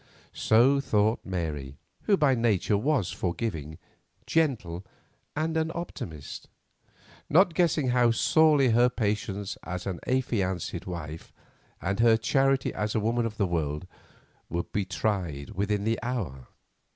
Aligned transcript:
So 0.33 0.79
thought 0.79 1.19
Mary, 1.23 1.77
who 2.05 2.17
by 2.17 2.33
nature 2.33 2.75
was 2.75 3.11
forgiving, 3.11 3.77
gentle, 4.25 4.83
and 5.35 5.55
an 5.55 5.71
optimist; 5.75 6.49
not 7.29 7.53
guessing 7.53 7.89
how 7.89 8.09
sorely 8.09 8.69
her 8.69 8.89
patience 8.89 9.59
as 9.61 9.85
an 9.85 9.99
affianced 10.07 10.87
wife, 10.87 11.31
and 11.79 11.99
her 11.99 12.17
charity 12.17 12.73
as 12.73 12.95
a 12.95 12.99
woman 12.99 13.27
of 13.27 13.37
the 13.37 13.45
world, 13.45 13.85
would 14.49 14.71
be 14.71 14.85
tried 14.85 15.51
within 15.51 15.83
the 15.83 15.99
hour. 16.01 16.47